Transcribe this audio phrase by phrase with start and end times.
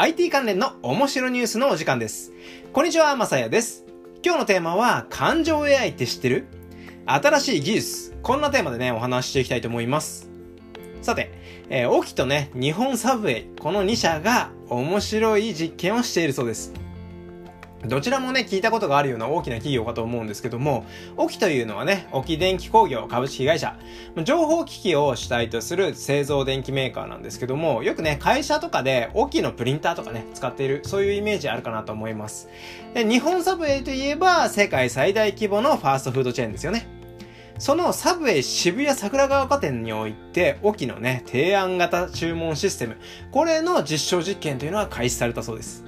[0.00, 2.32] IT 関連の面白ニュースのお時間です。
[2.72, 3.84] こんにちは、まさやです。
[4.24, 6.46] 今日のテーマは、感情 AI って知ってる？
[7.04, 8.16] 新しい技術。
[8.22, 10.30] こんなテーマでね、お話ししていきたいと思います。
[11.02, 11.32] さて、
[11.68, 16.72] えー、オキとね、日本サブウェイ、この2社が面白い実験をしているそうです。
[17.84, 20.84] どちらもね、聞いたことがあるような大きな企業かと思うんですけども、
[21.16, 23.76] オキというのはね、オキ電気工業株式会社、
[24.24, 32.48] 情報機器を主体とする製造電気メーカーなんですけども、よくね、会社とかでオキのプリンターとかね、使っている、そういうイメージあるかなと思います。
[32.94, 36.88] で日本サブウェイといえば、世界最大規模のファーストフードチェーンですよね。
[37.58, 42.96] そのサブウェイ渋谷桜川丘店において、オキのね、提案型注文システム、
[43.30, 45.87] これの実証実験というのは開始されたそうです。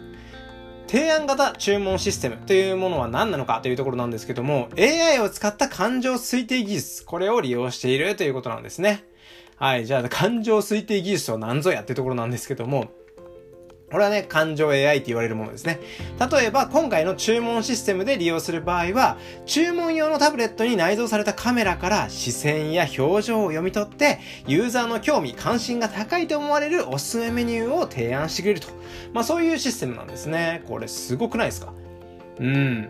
[0.90, 9.04] 提案型注文システムというものは何なのかというところなんですけども、AI を使った感情推定技術、これを利用しているということなんですね。
[9.54, 12.90] はい、じゃあ感情推定技術は何ぞやっていうところなんですけども、
[13.90, 15.80] これはね、感情 AI って言われるものですね。
[16.32, 28.68] 例えば、今回の注文システムで利用する場合は、注文用のタブレットに内蔵されたカメラから視線や表情を読み取って、ユーザーの興味、関心が高いと思われるおすすめメニューを提案してくれると。
[29.12, 30.62] まあそういうシステムなんですね。
[30.68, 31.72] これすごくないですか？
[32.38, 32.88] うん。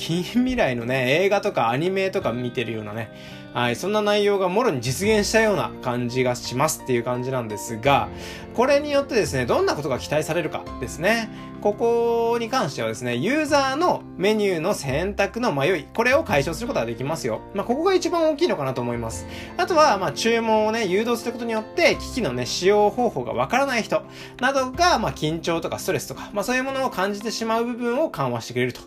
[0.00, 3.12] 近未来のね、映画とかアニメとか見てるようなね、
[3.52, 8.08] はい、そんな内容がもろに実現したような感じがしますっていう感じなんですが、
[8.54, 11.28] これによってですね、どんなことが期待されるかですね。
[11.60, 17.42] ここに関してはですね、ユーザーのメニューの選択の迷い、これを解消することができますよ。
[17.54, 19.26] まあ、ここが一番大きいのかなと思います。
[19.58, 24.02] あとは、ま、注文をね、誘導することによって、機器のね、使用方法がわからない人
[24.40, 28.80] などが、ま、緊張とかストレスとか、まあ、そういうものを感じてしまう部分を緩和してくれると。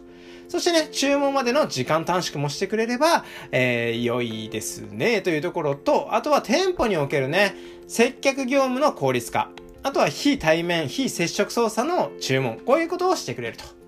[0.54, 7.56] そしてね、注文までの時間短縮もしてくれれば、えー、良いですね、というところと、あとは店舗におけるね、
[7.88, 9.50] 接客業務の効率化。
[9.82, 12.60] あとは非対面、非接触操作の注文。
[12.60, 13.83] こういうことをしてくれると。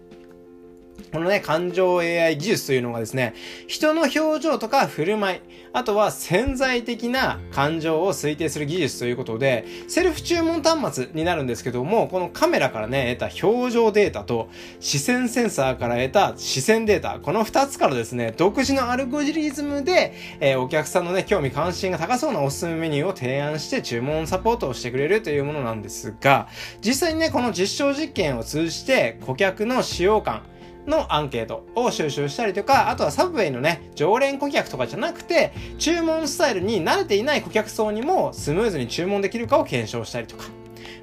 [1.15, 3.35] このね、感情 AI 技術というのがですね、
[3.67, 5.39] 人の表情とか振る舞い、
[5.71, 14.49] あとは潜在的な感情を推定する技術ということで、セルフ注文端末になるんですけども、このカメラからね、得た表情データと
[14.81, 26.49] 視線センサーから得た視線データ、この2つからですね、独自のアルゴリズムで、えー、お客さんのね、興味関心が高そうなおすすめメニューを提案して注文サポートをしてくれるというものなんですが、
[26.81, 30.43] 実際にね、この実証実験を通じて顧客の使用感、
[30.87, 40.45] のアンケートを収集したりとか、あとはサブウェイのね、常連顧客とかじゃなくて、注文スタイルに慣れていない顧客層にもスムーズに注文できるかを検証したりとか。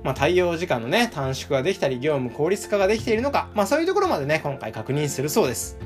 [0.02, 5.78] まあ、対応時間のね、短縮ができたり、業務効率化ができているのか、まあ、そういうところまでね、今回確認するそうです。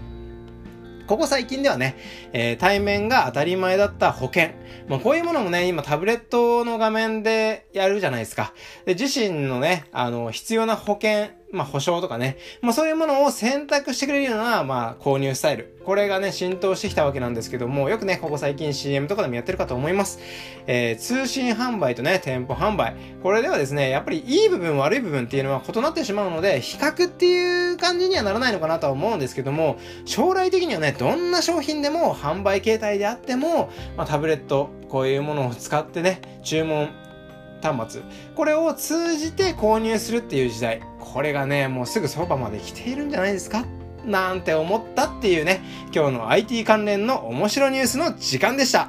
[1.07, 1.97] ここ最近ではね、
[2.33, 4.51] えー、対面が当たり前だった保険。
[4.89, 8.53] まあ、こういうものもね、今タブレットの画面でやるじゃないですか。
[8.87, 12.39] で、自身のね、あの、必要な保険まあ、保証とかね。
[12.61, 15.77] まあ、そういうものを選択してくれるような、まあ、購入スタイル。
[15.85, 20.19] これがね、浸透してきたわけなんですけども、よくね、ここ最近 CM とかでもやってるかと思います。
[20.67, 22.97] えー、通信販売とね、店舗販売。
[23.23, 36.91] これではですね、やっぱりいい部分、悪い部分っていうのは異なってしまうので、比較っていう感じにはならないのかなとは思うんですけども、将来的にはね、どんな商品でも販売形態であっても、まあ、タブレット、こういうものを使ってね、注文
[37.63, 38.03] 端末。
[38.35, 40.81] これを通じて購入するっていう時代。
[41.01, 43.65] これがね、もうすぐそばまで来ているんじゃないですか？
[44.05, 45.63] なんて思ったっていうね、
[45.95, 48.89] 今日の IT 関連の面白ニュースの時間でした。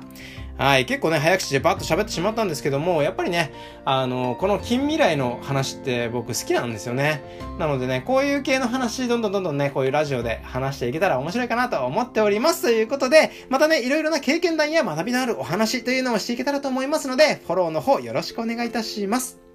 [0.58, 3.52] はい、結構ね、早口でバッと喋ってしまったんですけども、やっぱりね、
[3.86, 7.22] あの、この近未来の話って僕好きなんですよね。
[7.60, 12.64] なのでね、こういう系の話、どんどんどんどんね、こういうラジオで話していけたら面白いかなと思っております。
[12.64, 19.47] ということで、またね、いろいろな経験談や学びのあるお話というのをしていけたらと思いますので、フォローの方よろしくお願いいたします。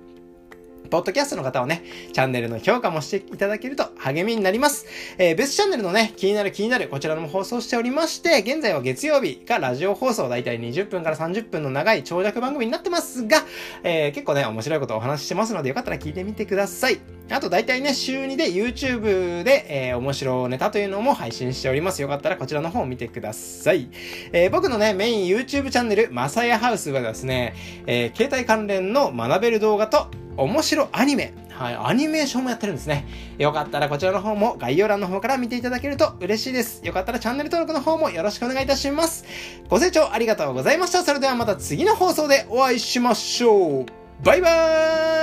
[0.92, 1.82] ポッドキャストの方はね、
[2.12, 4.84] チャンネルの評価もしていただけると励みになります。
[5.16, 13.38] えー、別チャンネルのね、気になる気になる、こちらも放送しておりまして、現在は月曜日がラジオ放送、だいたい20分から30分の長い長尺番組になってますが、
[13.82, 17.00] えー、結構ね、面白いことをお話ししてますので、よかったら聞いてみてください。
[17.30, 22.02] あと、だいたいね、週2で YouTube で、えー、面白ネタというのも配信しております。
[22.02, 23.88] よかったらこちらの方を見てください。
[24.34, 27.54] えー、僕のね、メイン YouTube チャンネル、まさやハウスはですね、
[27.86, 31.34] えー、携帯関連の学べる動画と、面白アニメ。
[31.50, 33.06] はい、アニメーションもやってるんですね。
[33.38, 36.84] よかったらこちらの方も概要欄の方から見ていただけると嬉しいです。
[36.84, 39.24] よかったらチャンネル登録の方もよろしくお願いいたします。
[39.68, 41.02] ご清聴ありがとうございました。
[41.02, 43.86] それではまた次の放送でお会いしましょう。
[44.24, 45.21] バイバーイ